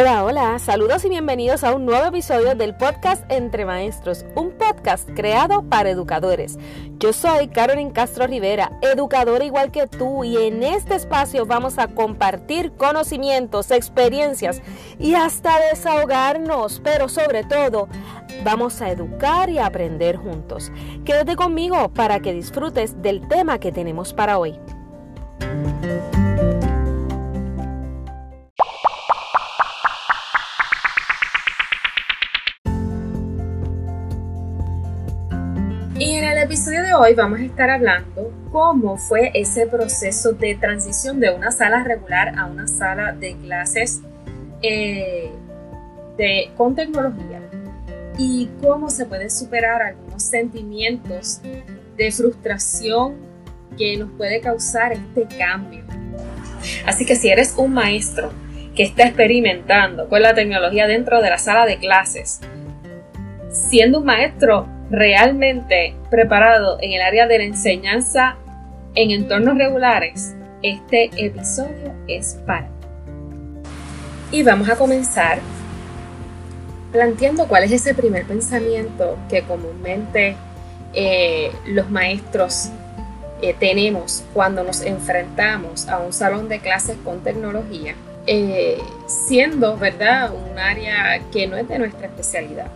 [0.00, 5.06] Hola, hola, saludos y bienvenidos a un nuevo episodio del podcast Entre Maestros, un podcast
[5.14, 6.58] creado para educadores.
[6.98, 11.88] Yo soy Carolyn Castro Rivera, educadora igual que tú, y en este espacio vamos a
[11.88, 14.62] compartir conocimientos, experiencias
[14.98, 17.86] y hasta desahogarnos, pero sobre todo
[18.42, 20.72] vamos a educar y aprender juntos.
[21.04, 24.58] Quédate conmigo para que disfrutes del tema que tenemos para hoy.
[36.90, 41.84] De hoy vamos a estar hablando cómo fue ese proceso de transición de una sala
[41.84, 44.00] regular a una sala de clases
[44.60, 45.30] eh,
[46.16, 47.42] de, con tecnología
[48.18, 51.40] y cómo se puede superar algunos sentimientos
[51.96, 53.14] de frustración
[53.78, 55.84] que nos puede causar este cambio.
[56.86, 58.32] Así que si eres un maestro
[58.74, 62.40] que está experimentando con la tecnología dentro de la sala de clases,
[63.48, 68.36] siendo un maestro realmente preparado en el área de la enseñanza
[68.94, 72.68] en entornos regulares, este episodio es para.
[74.32, 75.38] Y vamos a comenzar
[76.92, 80.36] planteando cuál es ese primer pensamiento que comúnmente
[80.92, 82.70] eh, los maestros
[83.42, 87.94] eh, tenemos cuando nos enfrentamos a un salón de clases con tecnología,
[88.26, 92.66] eh, siendo, ¿verdad?, un área que no es de nuestra especialidad.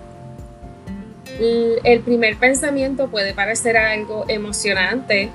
[1.39, 5.31] El primer pensamiento puede parecer algo emocionante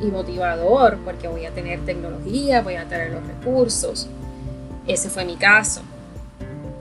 [0.00, 4.08] y motivador porque voy a tener tecnología, voy a tener los recursos.
[4.86, 5.82] Ese fue mi caso.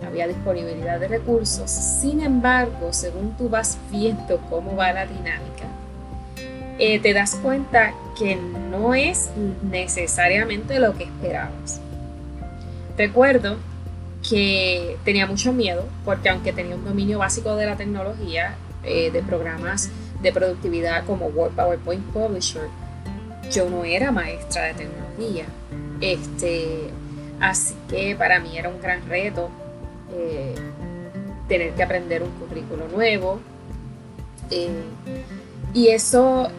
[0.05, 1.69] Había disponibilidad de recursos.
[1.69, 5.65] Sin embargo, según tú vas viendo cómo va la dinámica,
[6.77, 9.29] eh, te das cuenta que no es
[9.63, 11.81] necesariamente lo que esperabas.
[12.97, 13.57] Recuerdo
[14.29, 19.23] que tenía mucho miedo porque aunque tenía un dominio básico de la tecnología, eh, de
[19.23, 19.89] programas
[20.21, 22.67] de productividad como Word, PowerPoint Publisher,
[23.51, 25.45] yo no era maestra de tecnología.
[25.99, 26.89] Este,
[27.39, 29.49] así que para mí era un gran reto
[30.13, 30.55] eh,
[31.47, 33.39] tener que aprender un currículo nuevo.
[34.51, 34.69] Eh,
[35.73, 36.49] y eso,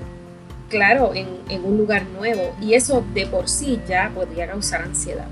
[0.69, 2.54] claro, en, en un lugar nuevo.
[2.60, 5.28] Y eso de por sí ya podría causar ansiedad.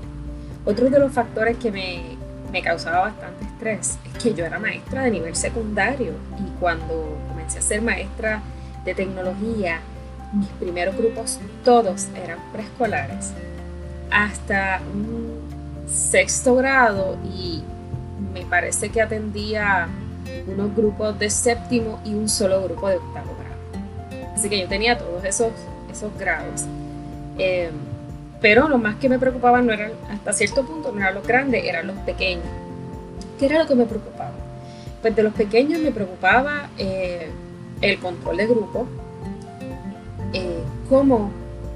[0.65, 2.18] Otro de los factores que me,
[2.51, 7.59] me causaba bastante estrés es que yo era maestra de nivel secundario y cuando comencé
[7.59, 8.41] a ser maestra
[8.85, 9.79] de tecnología,
[10.33, 13.33] mis primeros grupos todos eran preescolares
[14.11, 15.39] hasta un
[15.87, 17.63] sexto grado y
[18.33, 19.87] me parece que atendía
[20.47, 24.29] unos grupos de séptimo y un solo grupo de octavo grado.
[24.35, 25.51] Así que yo tenía todos esos,
[25.91, 26.65] esos grados.
[27.37, 27.71] Eh,
[28.41, 31.63] pero lo más que me preocupaba no eran, hasta cierto punto, no eran los grandes,
[31.65, 32.45] eran los pequeños.
[33.37, 34.31] ¿Qué era lo que me preocupaba?
[35.01, 37.29] Pues de los pequeños me preocupaba eh,
[37.81, 38.87] el control de grupo,
[40.33, 41.31] eh, cómo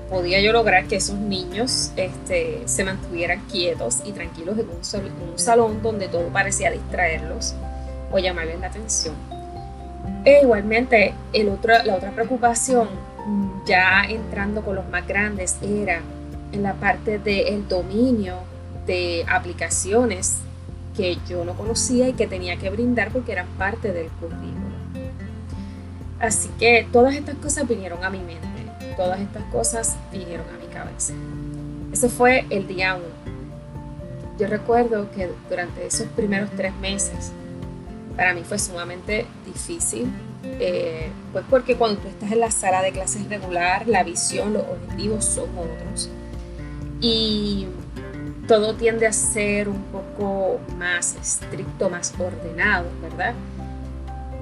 [0.09, 5.81] podía yo lograr que esos niños este, se mantuvieran quietos y tranquilos en un, salón
[5.81, 7.55] donde todo parecía distraerlos
[8.11, 9.15] o llamarles la atención.
[10.23, 12.89] E igualmente, el otro, la otra preocupación,
[13.65, 16.01] ya entrando con los más grandes, era
[16.53, 18.35] en la parte del dominio
[18.85, 20.37] de aplicaciones
[20.95, 24.53] que yo no conocía y que tenía que brindar porque eran parte del currículo.
[26.19, 28.47] Así que todas estas cosas vinieron a mi mente,
[28.95, 31.13] todas estas cosas vinieron a mi cabeza.
[31.91, 33.23] Ese fue el día uno.
[34.39, 37.31] Yo recuerdo que durante esos primeros tres meses,
[38.15, 40.11] para mí fue sumamente difícil,
[40.43, 44.63] eh, pues porque cuando tú estás en la sala de clases regular, la visión, los
[44.63, 46.09] objetivos son otros
[47.03, 47.67] y
[48.47, 53.33] todo tiende a ser un poco más estricto, más ordenado, ¿verdad?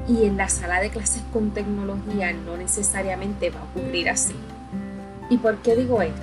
[0.08, 4.36] Y en la sala de clases con tecnología no necesariamente va a ocurrir así.
[5.32, 6.22] ¿Y por qué digo esto?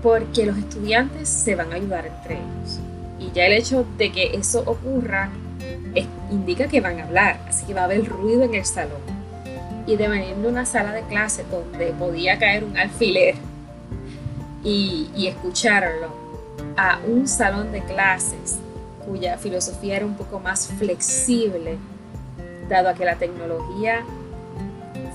[0.00, 2.78] Porque los estudiantes se van a ayudar entre ellos.
[3.18, 5.30] Y ya el hecho de que eso ocurra
[6.30, 9.00] indica que van a hablar, así que va a haber ruido en el salón.
[9.88, 13.34] Y de venir de una sala de clase donde podía caer un alfiler
[14.64, 16.08] y, escucharlo
[16.76, 18.58] a un salón de clases
[19.06, 21.78] cuya filosofía era un poco más flexible,
[22.68, 24.04] dado a que la tecnología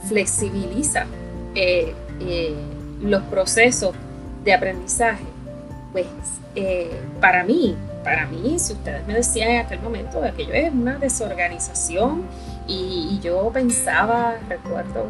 [0.08, 1.06] flexibiliza
[1.54, 2.56] eh, eh,
[3.02, 3.94] los procesos
[4.44, 5.24] de aprendizaje,
[5.92, 6.08] pues
[6.56, 10.98] eh, para mí, para mí, si ustedes me decían en aquel momento, aquello es una
[10.98, 12.24] desorganización
[12.68, 15.10] y, y yo pensaba, recuerdo,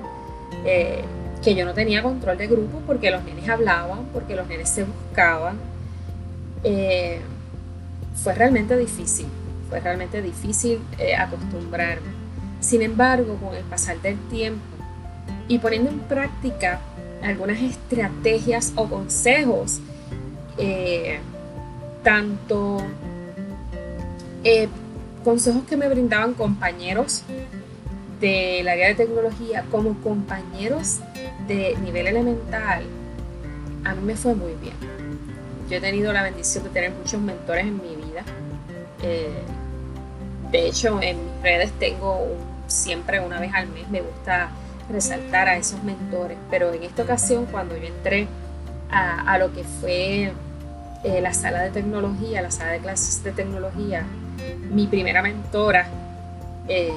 [1.46, 4.84] que yo no tenía control de grupo porque los nenes hablaban, porque los nenes se
[4.84, 5.58] buscaban.
[6.64, 7.22] Eh,
[8.16, 9.28] fue realmente difícil,
[9.70, 12.08] fue realmente difícil eh, acostumbrarme.
[12.62, 14.60] Sin embargo, con el pasar del tiempo
[15.48, 16.82] y poniendo en práctica
[17.22, 19.82] algunas estrategias o consejos,
[20.58, 21.20] eh,
[22.02, 22.84] tanto
[25.24, 27.22] consejos que me brindaban compañeros
[28.20, 31.02] del área de tecnología como compañeros
[31.48, 32.84] de nivel elemental,
[33.84, 34.76] a mí me fue muy bien.
[35.70, 38.24] Yo he tenido la bendición de tener muchos mentores en mi vida.
[39.04, 39.42] Eh,
[40.52, 42.28] de hecho, en mis redes tengo
[42.68, 44.50] siempre una vez al mes, me gusta
[44.90, 48.28] resaltar a esos mentores, pero en esta ocasión cuando yo entré
[48.92, 50.32] a, lo que fue
[51.04, 54.06] eh, la sala de tecnología, la sala de clases de tecnología,
[54.72, 55.88] mi primera mentora
[56.68, 56.92] eh,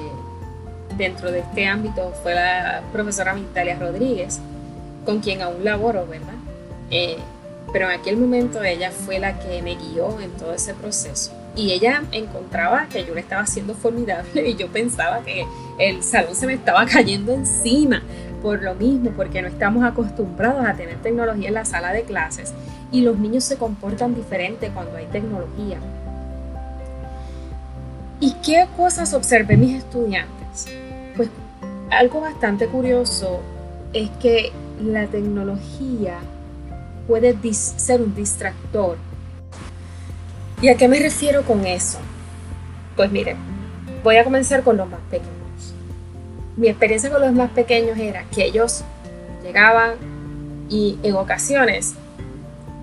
[0.97, 4.39] dentro de este ámbito fue la profesora Mintalia Rodríguez,
[5.05, 6.35] con quien aún laboro, ¿verdad?
[6.91, 7.17] Eh,
[7.71, 11.31] pero en aquel momento ella fue la que me guió en todo ese proceso.
[11.55, 15.45] Y ella encontraba que yo le estaba haciendo formidable y yo pensaba que
[15.77, 18.01] el salón se me estaba cayendo encima
[18.41, 22.53] por lo mismo, porque no estamos acostumbrados a tener tecnología en la sala de clases
[22.91, 25.77] y los niños se comportan diferente cuando hay tecnología.
[28.21, 30.38] ¿Y qué cosas observé mis estudiantes?
[31.15, 31.29] Pues
[31.91, 33.39] algo bastante curioso
[33.93, 34.51] es que
[34.81, 36.19] la tecnología
[37.07, 38.97] puede ser un distractor.
[40.61, 41.99] ¿Y a qué me refiero con eso?
[42.95, 43.37] Pues miren,
[44.03, 45.73] voy a comenzar con los más pequeños.
[46.57, 48.83] Mi experiencia con los más pequeños era que ellos
[49.41, 49.95] llegaban
[50.69, 51.95] y en ocasiones,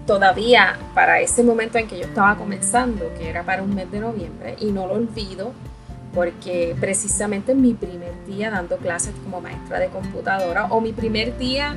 [0.06, 4.00] todavía para ese momento en que yo estaba comenzando, que era para un mes de
[4.00, 5.52] noviembre, y no lo olvido,
[6.16, 11.76] porque precisamente mi primer día dando clases como maestra de computadora o mi primer día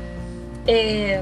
[0.65, 1.21] eh,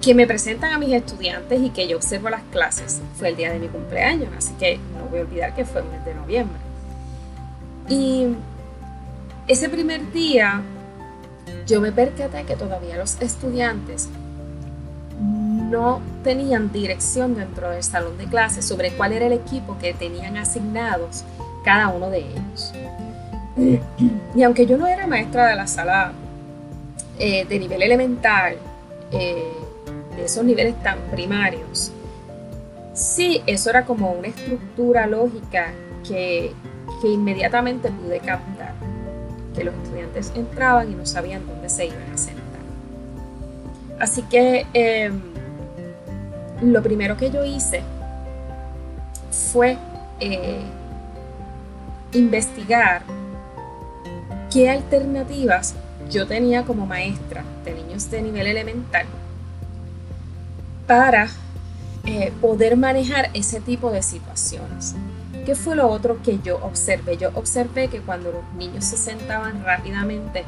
[0.00, 3.52] que me presentan a mis estudiantes y que yo observo las clases fue el día
[3.52, 6.58] de mi cumpleaños, así que no voy a olvidar que fue el mes de noviembre.
[7.88, 8.28] Y
[9.48, 10.62] ese primer día
[11.66, 14.08] yo me percaté que todavía los estudiantes
[15.72, 20.36] no tenían dirección dentro del salón de clases sobre cuál era el equipo que tenían
[20.36, 21.24] asignados
[21.64, 22.72] cada uno de ellos.
[24.34, 26.12] Y aunque yo no era maestra de la sala
[27.18, 28.56] eh, de nivel elemental,
[29.10, 29.52] eh,
[30.16, 31.90] de esos niveles tan primarios,
[32.92, 35.72] sí, eso era como una estructura lógica
[36.06, 36.52] que,
[37.00, 38.74] que inmediatamente pude captar,
[39.54, 42.42] que los estudiantes entraban y no sabían dónde se iban a sentar.
[44.00, 45.20] Así que em,
[46.62, 47.82] lo primero que yo hice
[49.52, 49.76] fue
[50.20, 50.60] eh,
[52.12, 53.02] investigar
[54.50, 55.74] qué alternativas
[56.10, 59.06] yo tenía como maestra de niños de nivel elemental
[60.86, 61.28] para
[62.04, 64.94] eh, poder manejar ese tipo de situaciones.
[65.46, 67.16] ¿Qué fue lo otro que yo observé?
[67.16, 70.44] Yo observé que cuando los niños se sentaban rápidamente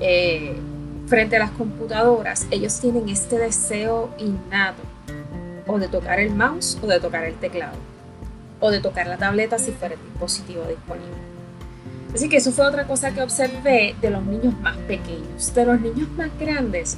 [0.00, 0.56] eh,
[1.06, 4.87] frente a las computadoras, ellos tienen este deseo innato
[5.68, 7.76] o de tocar el mouse o de tocar el teclado
[8.60, 11.14] o de tocar la tableta si fuera el dispositivo disponible.
[12.12, 15.54] Así que eso fue otra cosa que observé de los niños más pequeños.
[15.54, 16.96] De los niños más grandes,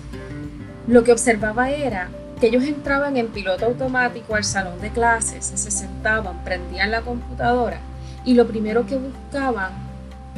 [0.87, 2.09] lo que observaba era
[2.41, 7.81] que ellos entraban en piloto automático al salón de clases, se sentaban, prendían la computadora
[8.25, 9.73] y lo primero que buscaban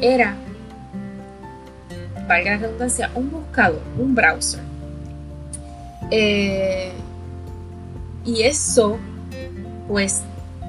[0.01, 0.35] era,
[2.27, 4.61] valga la redundancia, un buscador, un browser.
[6.11, 6.93] Eh,
[8.25, 8.99] y eso,
[9.88, 10.23] pues,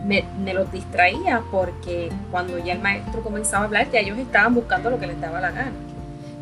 [0.05, 4.89] me, los distraía porque cuando ya el maestro comenzaba a hablar, ya ellos estaban buscando
[4.89, 5.72] lo que les daba la gana.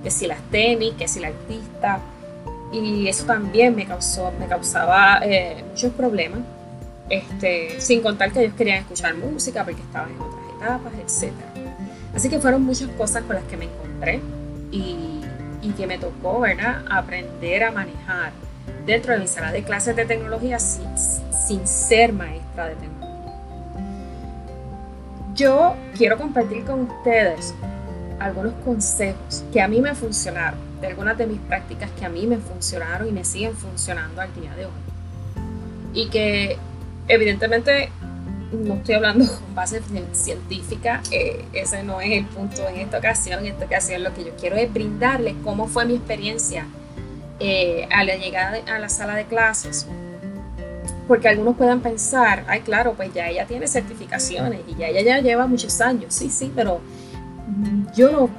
[0.03, 2.00] Que si las tenis, que si la artista,
[2.72, 6.39] y eso también me, causó, me causaba eh, muchos problemas,
[7.10, 10.94] este, sin contar que ellos querían escuchar música porque estaban en otras etapas,
[11.27, 11.34] etc.
[12.15, 14.22] Así que fueron muchas cosas con las que me encontré
[14.72, 15.22] y,
[15.62, 16.84] y que me tocó ¿verdad?
[16.89, 18.32] aprender a manejar
[18.86, 23.01] dentro de mi sala de clases de tecnología sin, sin ser maestra de tecnología.
[25.36, 27.53] Yo quiero compartir con ustedes
[28.20, 32.25] algunos consejos que a mí me funcionaron de algunas de mis prácticas que a mí
[32.27, 34.72] me funcionaron y me siguen funcionando al día de hoy.
[35.94, 36.58] Y que
[37.08, 37.89] evidentemente
[38.51, 39.82] no estoy hablando con base
[40.13, 43.39] científica, eh, ese no es el punto en esta ocasión.
[43.46, 46.65] En esta ocasión lo que yo quiero es brindarles cómo fue mi experiencia
[47.43, 49.88] eh, a la llegada a la sala de clases.
[51.07, 55.19] Porque algunos puedan pensar, ay claro, pues ya ella tiene certificaciones y ya ella ya
[55.21, 56.13] lleva muchos años.
[56.13, 56.79] Sí, sí, pero
[57.95, 58.29] yo no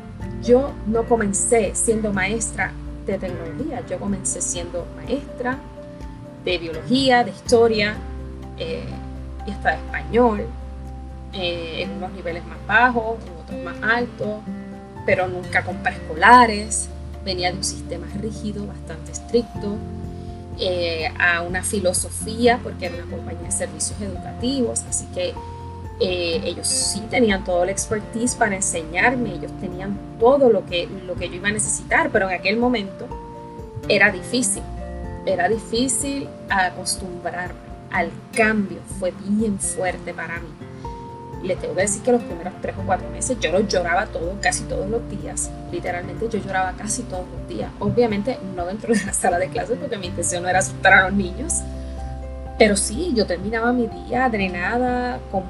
[0.42, 2.73] yo no comencé siendo maestra
[3.06, 5.59] de tecnología, yo comencé siendo maestra
[6.44, 7.97] de biología, de historia,
[8.59, 8.85] eh,
[9.47, 10.47] y hasta de español,
[11.32, 14.40] eh, en unos niveles más bajos, en otros más altos,
[15.06, 16.88] pero nunca con preescolares.
[17.25, 19.76] Venía de un sistema rígido, bastante estricto,
[20.59, 25.35] eh, a una filosofía, porque era una compañía de servicios educativos, así que
[26.00, 31.14] eh, ellos sí tenían todo el expertise para enseñarme, ellos tenían todo lo que, lo
[31.14, 33.07] que yo iba a necesitar, pero en aquel momento
[33.88, 34.62] era difícil,
[35.26, 40.49] era difícil acostumbrarme al cambio, fue bien fuerte para mí.
[41.43, 44.37] Le tengo que decir que los primeros tres o cuatro meses yo lo lloraba todo,
[44.41, 45.51] casi todos los días.
[45.73, 47.71] Literalmente yo lloraba casi todos los días.
[47.81, 51.09] Obviamente no dentro de la sala de clases porque mi intención no era asustar a
[51.09, 51.55] los niños.
[52.59, 55.43] Pero sí, yo terminaba mi día drenada, con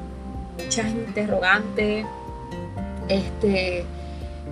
[0.59, 2.07] muchas interrogantes.
[3.09, 3.85] Este,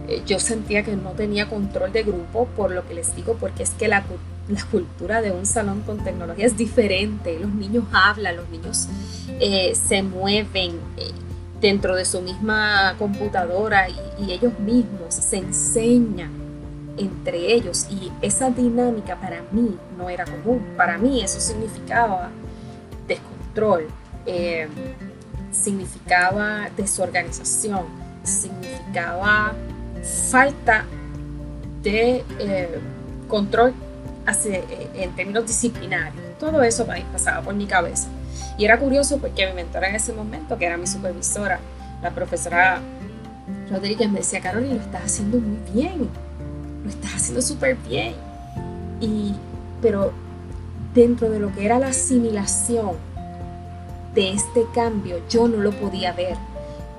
[0.09, 3.63] eh, yo sentía que no tenía control de grupo, por lo que les digo, porque
[3.63, 4.05] es que la,
[4.49, 7.39] la cultura de un salón con tecnología es diferente.
[7.39, 8.89] Los niños hablan, los niños
[9.39, 11.13] eh, se mueven eh,
[11.61, 16.31] dentro de su misma computadora y, ellos mismos se enseñan
[16.97, 20.64] entre ellos y esa dinámica para mí no era común.
[20.76, 22.31] Para mí eso significaba
[23.09, 23.88] descontrol,
[24.26, 24.69] eh,
[25.50, 27.85] significaba desorganización,
[28.23, 29.55] significaba
[30.31, 30.85] falta
[31.83, 32.79] de eh,
[33.26, 33.73] control
[34.45, 36.38] eh, en términos disciplinarios.
[36.38, 38.09] Todo eso pasaba por mi cabeza.
[38.61, 41.61] Y era curioso porque mi mentora en ese momento, que era mi supervisora,
[42.02, 42.79] la profesora
[43.71, 46.11] Rodríguez, me decía, Carolina, lo estás haciendo muy bien,
[46.85, 48.12] lo estás haciendo súper bien.
[49.00, 49.35] Y,
[49.81, 50.12] pero
[50.93, 52.97] dentro de lo que era la asimilación
[54.14, 56.37] de este cambio, yo no lo podía ver.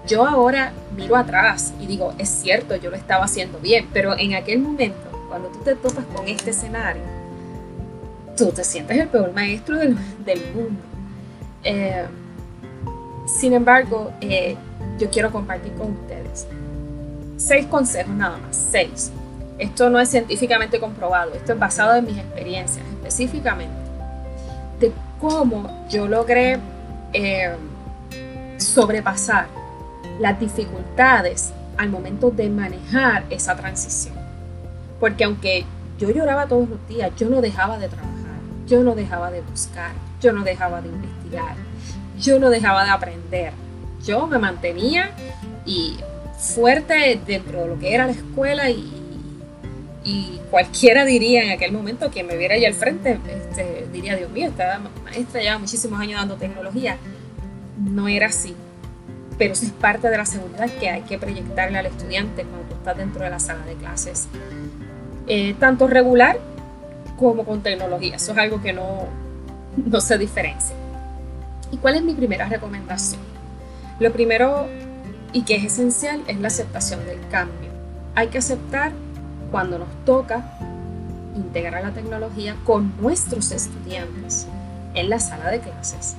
[0.08, 4.34] Yo ahora miro atrás y digo, es cierto, yo lo estaba haciendo bien, pero en
[4.34, 7.04] aquel momento, cuando tú te topas con este escenario,
[8.36, 9.96] tú te sientes el peor maestro del,
[10.56, 10.91] mundo.
[11.64, 12.06] Eh,
[13.26, 14.56] sin embargo, eh,
[15.00, 16.48] yo quiero compartir con ustedes
[17.42, 19.12] seis consejos nada más, seis.
[19.58, 23.76] Esto no es científicamente comprobado, esto es basado en mis experiencias específicamente
[24.80, 26.60] de cómo yo logré
[27.14, 27.56] eh,
[28.58, 29.48] sobrepasar
[30.20, 34.16] las dificultades al momento de manejar esa transición.
[35.00, 35.66] Porque aunque
[36.00, 39.92] yo lloraba todos los días, yo no dejaba de trabajar, yo no dejaba de buscar,
[40.22, 41.56] yo no dejaba de investigar,
[42.20, 43.54] yo no dejaba de aprender.
[44.06, 45.12] Yo me mantenía
[45.66, 45.98] y
[46.38, 48.98] fuerte dentro de lo que era la escuela y,
[50.50, 54.50] cualquiera diría en aquel momento que me viera allá al frente, este, diría, Dios mío,
[54.50, 56.98] esta maestra lleva muchísimos años dando tecnología.
[57.80, 58.54] No era así,
[59.38, 62.76] pero eso es parte de la seguridad que hay que proyectarle al estudiante cuando tú
[62.76, 64.28] estás dentro de la sala de clases.
[65.28, 66.38] Eh, tanto regular
[67.18, 69.08] como con tecnología, eso es algo que no,
[69.78, 70.76] no se diferencia.
[71.72, 73.22] ¿Y cuál es mi primera recomendación?
[74.00, 74.68] Lo primero
[75.34, 77.70] y que es esencial es la aceptación del cambio.
[78.16, 78.92] Hay que aceptar
[79.52, 80.58] cuando nos toca
[81.36, 84.48] integrar la tecnología con nuestros estudiantes
[84.94, 86.16] en la sala de clases,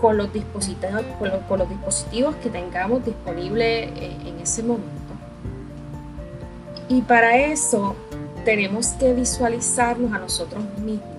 [0.00, 4.92] con los dispositivos, con los, dispositivos que tengamos disponibles eh, en ese momento.
[6.88, 7.96] Y para eso
[8.44, 11.13] tenemos que visualizarnos a nosotros mismos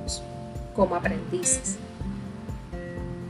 [0.76, 1.78] como aprendices,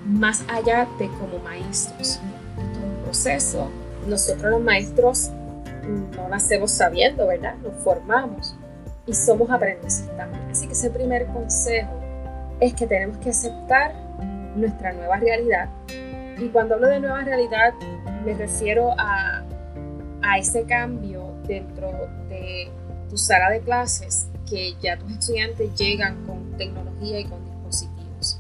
[0.06, 2.20] más allá de como maestros.
[2.58, 3.70] Esto es un proceso.
[4.08, 5.32] Nosotros los maestros
[6.16, 7.56] no nacemos sabiendo, ¿verdad?
[7.58, 8.56] Nos formamos
[9.06, 10.44] y somos aprendices también.
[10.50, 11.92] Así que ese primer consejo
[12.60, 13.94] es que tenemos que aceptar
[14.56, 15.70] nuestra nueva realidad.
[16.38, 17.74] Y cuando hablo de nueva realidad,
[18.26, 19.44] me refiero a,
[20.22, 21.92] a ese cambio dentro
[22.30, 22.70] de
[23.10, 28.40] tu sala de clases, que ya tus estudiantes llegan con tecnología y con dispositivos.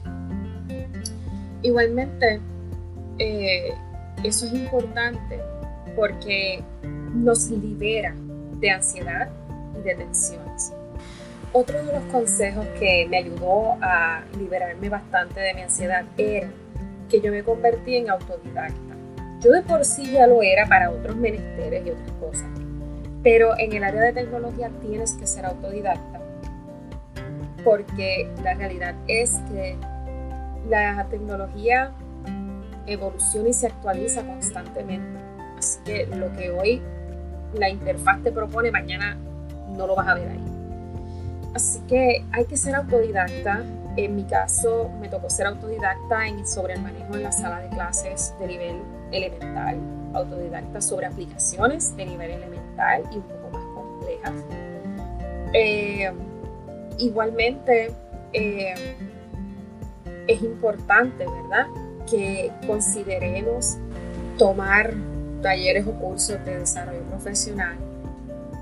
[1.62, 2.39] Igualmente,
[3.19, 3.74] eh,
[4.24, 5.39] eso es importante
[5.95, 6.63] porque
[7.13, 8.13] nos libera
[8.59, 9.29] de ansiedad
[9.77, 10.74] y de tensiones.
[11.53, 16.50] Otro de los consejos que me ayudó a liberarme bastante de mi ansiedad era
[17.09, 18.95] que yo me convertí en autodidacta.
[19.41, 22.50] Yo de por sí ya lo era para otros menesteres y otras cosas,
[23.25, 26.22] pero en el área de tecnología tienes que ser autodidacta
[27.63, 29.75] porque la realidad es que
[30.70, 31.91] la tecnología
[32.86, 35.20] evoluciona y se actualiza constantemente.
[35.58, 36.84] Así que lo que hoy
[37.55, 39.17] la interfaz te propone, mañana
[39.75, 40.46] no lo vas a ver ahí.
[41.55, 43.63] Así que hay que ser autodidacta.
[43.97, 47.69] En mi caso me tocó ser autodidacta en, sobre el manejo en la sala de
[47.69, 49.79] clases de nivel elemental,
[50.13, 54.33] autodidacta sobre aplicaciones de nivel elemental y un poco más complejas.
[55.53, 56.11] Eh,
[56.97, 57.93] igualmente,
[58.33, 58.75] eh,
[60.27, 61.67] es importante, ¿verdad?
[62.09, 63.77] que consideremos
[64.37, 64.93] tomar
[65.41, 67.77] talleres o cursos de desarrollo profesional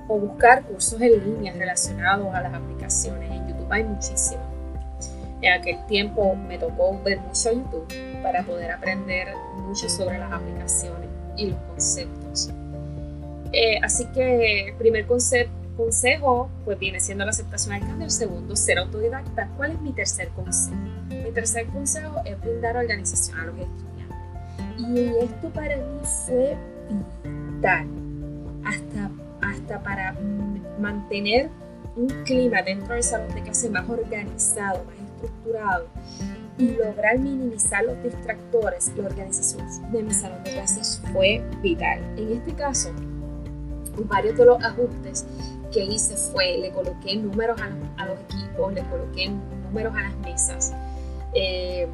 [0.07, 3.31] o buscar cursos en línea relacionados a las aplicaciones.
[3.31, 4.42] En YouTube hay muchísimos.
[5.43, 7.85] En aquel tiempo me tocó ver mucho YouTube
[8.23, 12.49] para poder aprender mucho sobre las aplicaciones y los conceptos.
[13.51, 18.55] Eh, así que el primer consejo pues viene siendo la aceptación al cambio, el segundo
[18.55, 19.49] ser autodidacta.
[19.57, 20.77] ¿Cuál es mi tercer consejo?
[21.09, 24.17] Mi tercer consejo es brindar organización a los estudiantes.
[24.77, 26.55] Y esto para mí fue
[27.25, 27.87] vital,
[28.63, 30.15] hasta, hasta para
[30.79, 31.49] mantener
[31.97, 35.02] un clima dentro del salón de clase más organizado, más
[36.57, 41.99] y lograr minimizar los distractores, la organización de mi salón de clases fue vital.
[42.17, 42.91] En este caso,
[44.05, 45.25] varios de los ajustes
[45.71, 50.73] que hice fue, le coloqué números a los, equipos, le coloqué números a las mesas,
[51.33, 51.87] eh,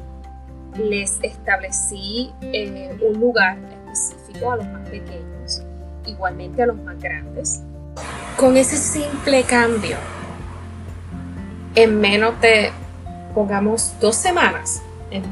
[0.76, 3.58] les establecí eh, un lugar
[3.92, 5.62] específico a los más pequeños,
[6.06, 7.62] igualmente a los más grandes.
[8.36, 9.96] Con ese simple cambio,
[11.74, 12.70] en menos de
[13.34, 15.24] pongamos dos semanas, en,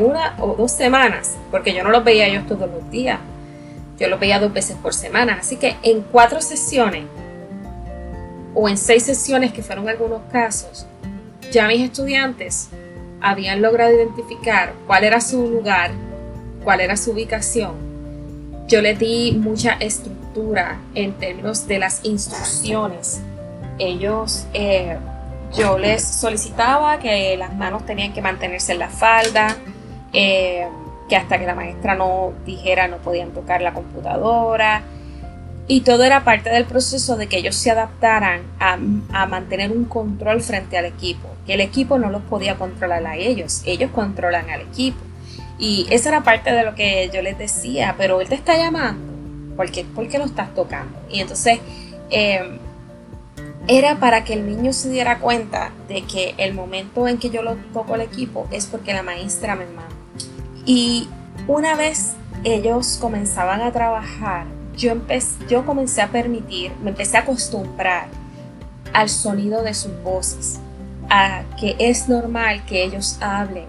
[0.00, 3.18] una o dos semanas, porque yo no los veía ellos todos los días,
[3.98, 7.04] yo los veía dos veces por semana, así que en cuatro sesiones
[8.54, 10.86] o en seis sesiones, que fueron algunos casos,
[11.52, 12.68] ya mis estudiantes
[13.20, 15.90] habían logrado identificar cuál era su lugar,
[16.64, 17.72] cuál era su ubicación.
[18.68, 23.20] Yo les di mucha estructura en términos de las instrucciones.
[23.78, 24.98] Ellos eh,
[25.56, 29.56] yo les solicitaba que las manos tenían que mantenerse en la falda,
[30.12, 30.66] eh,
[31.08, 34.82] que hasta que la maestra no dijera no podían tocar la computadora.
[35.66, 40.40] Y todo era parte del proceso de que ellos se adaptaran a, mantener un control
[40.40, 44.62] frente al equipo, que el equipo no los podía controlar a ellos, ellos controlan al
[44.62, 44.98] equipo.
[45.58, 49.56] Y esa era parte de lo que yo les decía, pero él te está llamando,
[49.56, 50.98] ¿por qué, ¿por qué lo estás tocando?
[51.10, 51.58] Y entonces
[52.08, 52.58] eh,
[53.68, 57.42] era para que el niño se diera cuenta de que el momento en que yo
[57.42, 59.94] lo toco el equipo es porque la maestra me manda.
[60.64, 61.06] Y
[61.46, 64.94] una vez ellos comenzaban a trabajar, yo,
[65.48, 68.08] yo comencé a permitir, me empecé a acostumbrar
[68.94, 70.58] al sonido de sus voces,
[71.10, 73.66] a que es normal que ellos hablen,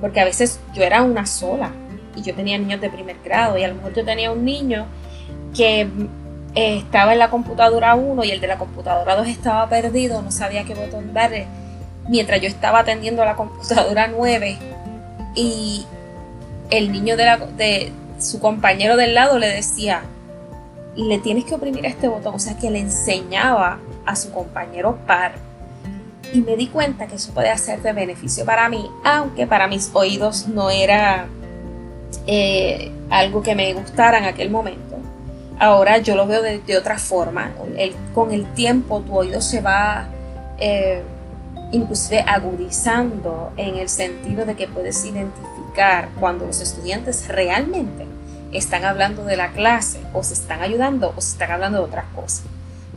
[0.00, 1.70] porque a veces yo era una sola
[2.16, 4.86] y yo tenía niños de primer grado y a lo mejor yo tenía un niño
[5.54, 5.88] que
[6.56, 10.64] estaba en la computadora 1 y el de la computadora 2 estaba perdido, no sabía
[10.64, 11.46] qué botón darle,
[12.08, 14.56] mientras yo estaba atendiendo a la computadora 9
[15.34, 15.86] y
[16.70, 17.38] el niño de, la,
[18.18, 20.02] su compañero del lado le decía,
[20.96, 25.32] le tienes que oprimir este botón, o sea que le enseñaba a su compañero par.
[26.32, 29.90] Y me di cuenta que eso puede ser de beneficio para mí, aunque para mis
[29.92, 31.26] oídos no era
[32.26, 34.85] eh, algo que me gustara en aquel momento
[35.58, 37.52] ahora yo lo veo de, otra forma.
[38.14, 40.08] con el tiempo tu oído se va
[40.58, 41.02] eh,
[41.72, 48.06] inclusive agudizando en el sentido de que puedes identificar cuando los estudiantes realmente
[48.52, 52.06] están hablando de la clase o se están ayudando o se están hablando de otras
[52.14, 52.44] cosas.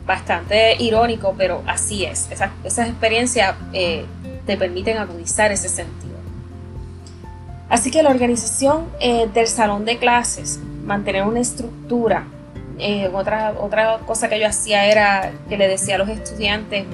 [0.06, 2.28] Bastante irónico, pero así es.
[2.30, 4.06] esas experiencias eh,
[4.46, 6.10] te permiten agudizar ese sentido.
[7.68, 12.26] Así que la organización eh, del salón de clases, mantener una estructura,
[12.80, 16.86] eh, otra, otra cosa que yo hacía era que le decía a los estudiantes,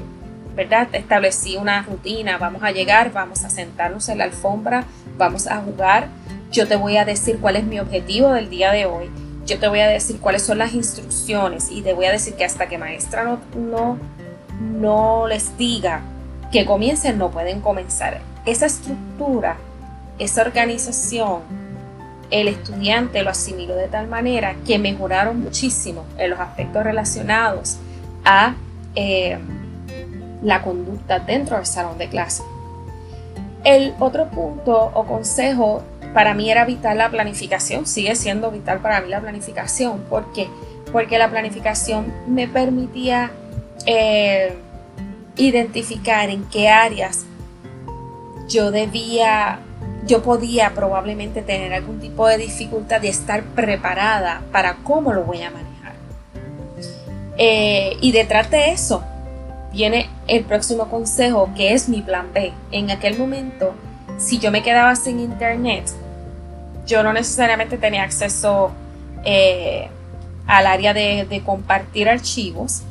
[0.54, 0.88] ¿verdad?
[0.92, 4.84] Establecí una rutina, vamos a llegar, vamos a sentarnos en la alfombra,
[5.16, 6.08] vamos a jugar,
[6.50, 9.10] yo te voy a decir cuál es mi objetivo del día de hoy,
[9.44, 12.44] yo te voy a decir cuáles son las instrucciones y te voy a decir que
[12.44, 13.98] hasta que maestra no, no,
[14.60, 16.00] no les diga
[16.50, 18.20] que comiencen, no pueden comenzar.
[18.44, 19.56] Esa estructura,
[20.18, 21.42] esa organización,
[22.30, 27.78] el estudiante lo asimiló de tal manera que mejoraron muchísimo en los aspectos relacionados
[28.24, 28.54] a
[28.94, 29.38] eh,
[30.42, 32.42] la conducta dentro del salón de clase.
[33.64, 35.82] El otro punto o consejo
[36.14, 40.00] para mí era vital la planificación, sigue siendo vital para mí la planificación.
[40.08, 40.48] ¿Por qué?
[40.92, 43.30] Porque la planificación me permitía
[43.86, 44.56] eh,
[45.36, 47.26] identificar en qué áreas
[48.48, 49.60] yo debía
[50.06, 55.42] yo podía probablemente tener algún tipo de dificultad de estar preparada para cómo lo voy
[55.42, 55.94] a manejar.
[57.36, 59.02] Eh, y detrás de eso
[59.72, 62.52] viene el próximo consejo, que es mi plan B.
[62.70, 63.74] En aquel momento,
[64.16, 65.90] si yo me quedaba sin internet,
[66.86, 68.70] yo no necesariamente tenía acceso
[69.24, 69.88] eh,
[70.46, 72.82] al área de, compartir archivos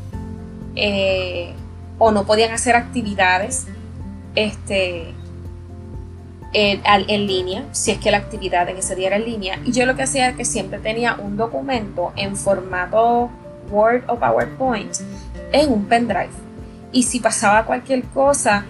[0.76, 1.54] eh,
[1.98, 3.68] o no podían hacer actividades
[4.36, 5.15] este,
[6.58, 9.60] eh, en línea, si es que la actividad en ese día era en línea.
[9.66, 13.30] Y yo lo que hacía era que siempre tenía un documento en formato
[13.70, 14.96] Word o PowerPoint
[15.52, 16.30] en un pendrive.
[16.94, 18.64] Y si pasaba cualquier cosa,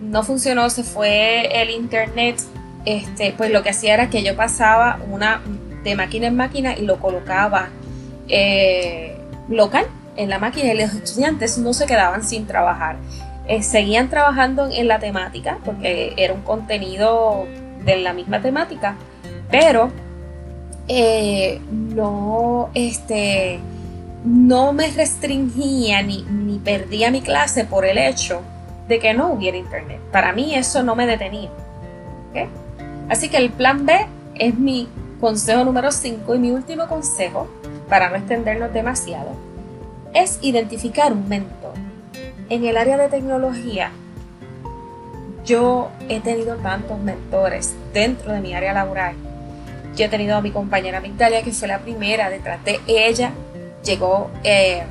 [0.00, 2.40] no funcionó, se fue el internet,
[2.86, 5.42] este, pues lo que hacía era que yo pasaba una
[5.84, 7.68] de máquina en máquina y lo colocaba
[8.28, 9.14] eh,
[9.50, 9.84] local
[10.16, 12.96] en la máquina y los estudiantes no se quedaban sin trabajar.
[13.50, 17.48] Eh, seguían trabajando en la temática porque era un contenido
[17.84, 18.94] de la misma temática,
[19.50, 19.90] pero
[20.86, 23.58] eh, no, este,
[24.24, 28.40] no me restringía ni, ni perdía mi clase por el hecho
[28.86, 29.98] de que no hubiera internet.
[30.12, 31.50] Para mí eso no me detenía.
[33.08, 34.86] Así que el plan B es mi
[35.20, 37.48] consejo número 5 y mi último consejo,
[37.88, 39.30] para no extendernos demasiado,
[40.14, 41.89] es identificar un mentor.
[42.50, 43.92] En el área de tecnología,
[45.46, 49.14] yo he tenido tantos mentores dentro de mi área laboral.
[49.96, 53.30] Yo he tenido a mi compañera Migdalia, que fue la primera, detrás de ella
[53.84, 54.82] llegó eh,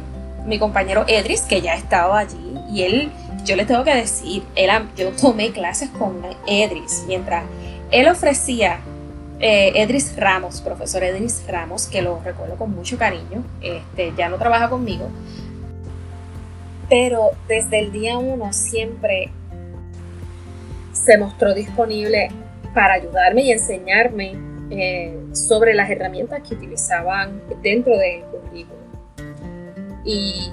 [0.46, 3.12] mi compañero Edris, que ya estaba allí, y él,
[3.44, 7.44] yo le tengo que decir, él, yo tomé clases con Edris, mientras
[7.92, 8.80] él ofrecía
[9.42, 14.38] eh, Edris Ramos, profesor Edris Ramos, que lo recuerdo con mucho cariño, este, ya no
[14.38, 15.10] trabaja conmigo,
[16.90, 19.32] pero desde el día uno siempre
[20.92, 22.30] se mostró disponible
[22.74, 24.34] para ayudarme y enseñarme
[24.72, 28.80] eh, sobre las herramientas que utilizaban dentro del currículo.
[30.04, 30.52] Y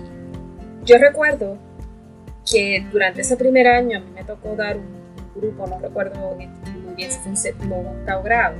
[0.85, 1.59] yo recuerdo
[2.51, 4.87] que durante ese primer año a mí me tocó dar un
[5.35, 6.37] grupo, no recuerdo
[6.97, 8.57] si fue un séptimo o octavo grado,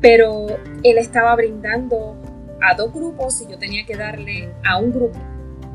[0.00, 0.46] pero
[0.82, 2.16] él estaba brindando
[2.60, 5.18] a dos grupos y yo tenía que darle a un grupo,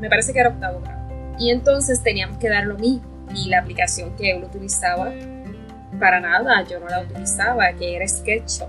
[0.02, 3.60] me parece que era octavo grado, y entonces teníamos que dar lo mismo y la
[3.60, 5.12] aplicación que él utilizaba
[6.00, 8.68] para nada, yo no la utilizaba, que era SketchUp.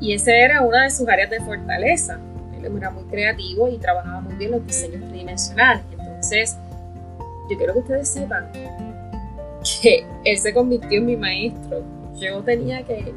[0.00, 2.18] Y esa era una de sus áreas de fortaleza.
[2.56, 5.84] Él era muy creativo y trabajaba muy bien los diseños tridimensionales.
[5.92, 6.56] Entonces,
[7.50, 8.50] yo quiero que ustedes sepan
[9.82, 11.84] que él se convirtió en mi maestro.
[12.18, 13.12] Yo tenía que,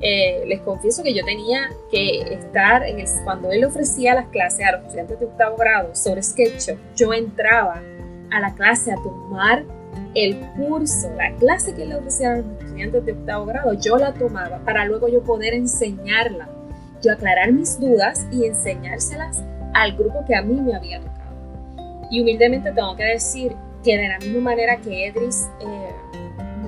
[0.00, 4.66] eh, les confieso que yo tenía que estar en el, cuando él ofrecía las clases
[4.66, 7.82] a los estudiantes de octavo grado sobre SketchUp, yo entraba
[8.30, 9.64] a la clase a tomar
[10.14, 14.14] el curso, la clase que le ofrecía a los estudiantes de octavo grado, yo la
[14.14, 16.48] tomaba para luego yo poder enseñarla,
[17.02, 19.42] yo aclarar mis dudas y enseñárselas
[19.74, 21.18] al grupo que a mí me había tocado.
[22.10, 25.88] Y humildemente tengo que decir que de la misma manera que Edris eh,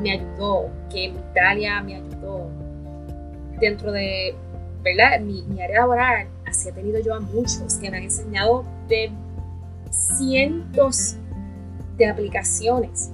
[0.01, 2.50] me ayudó, que Italia me ayudó,
[3.61, 4.35] dentro de
[4.83, 5.21] ¿verdad?
[5.21, 9.11] Mi, mi, área laboral, así he tenido yo a muchos que me han enseñado de
[9.91, 11.17] cientos
[11.97, 13.11] de aplicaciones.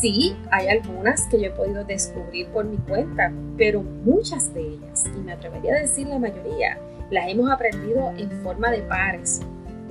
[0.00, 5.04] Sí, hay algunas que yo he podido descubrir por mi cuenta, pero muchas de ellas,
[5.06, 6.78] y me atrevería a decir la mayoría,
[7.10, 9.40] las hemos aprendido en forma de pares,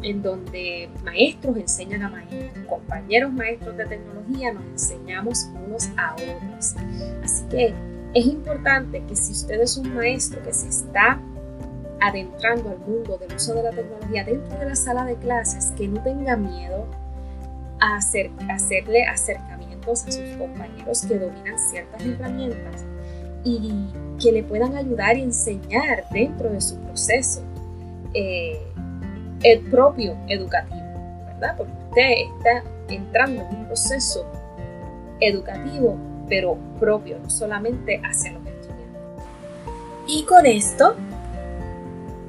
[0.01, 6.75] en donde maestros enseñan a maestros, compañeros maestros de tecnología nos enseñamos unos a otros.
[7.23, 7.73] Así que
[8.13, 11.19] es importante que si usted es un maestro que se está
[12.01, 15.87] adentrando al mundo del uso de la tecnología dentro de la sala de clases, que
[15.87, 16.85] no tenga miedo
[17.79, 22.85] a, hacer, hacerle acercamientos a sus compañeros que dominan ciertas herramientas
[23.43, 23.87] y
[24.21, 27.41] que le puedan ayudar y enseñar dentro de su proceso.
[28.13, 28.59] Eh,
[29.43, 31.55] el propio educativo, ¿verdad?
[31.57, 34.25] Porque usted está entrando en un proceso
[35.21, 35.97] educativo,
[36.29, 39.25] pero propio, no solamente hacia los estudiantes.
[40.07, 40.95] Y con esto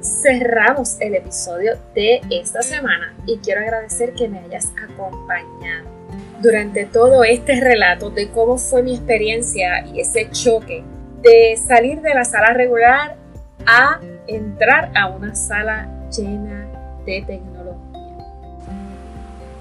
[0.01, 5.89] cerramos el episodio de esta semana y quiero agradecer que me hayas acompañado
[6.41, 10.83] durante todo este relato de cómo fue mi experiencia y ese choque
[11.21, 13.15] de salir de la sala regular
[13.67, 16.67] a entrar a una sala llena
[17.05, 18.00] de tecnología.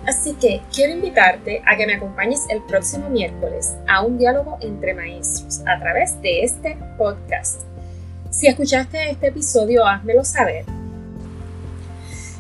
[0.07, 4.95] Así que quiero invitarte a que me acompañes el próximo miércoles a un diálogo entre
[4.95, 7.63] maestros a través de este podcast.
[8.31, 10.65] Si escuchaste este episodio, házmelo saber.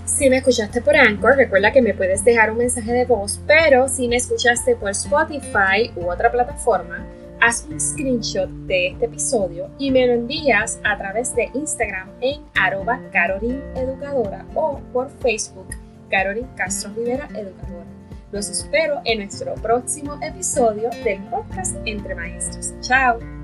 [0.06, 3.88] Si me escuchaste por Anchor, recuerda que me puedes dejar un mensaje de voz, pero
[3.88, 7.06] si me escuchaste por Spotify u otra plataforma,
[7.40, 12.42] haz un screenshot de este episodio y me lo envías a través de Instagram en
[12.54, 13.00] arroba
[13.74, 15.68] Educadora o por Facebook
[16.10, 17.86] Carolyn Castro Rivera Educadora.
[18.32, 22.74] Los espero en nuestro próximo episodio del podcast Entre Maestros.
[22.80, 23.39] Chao.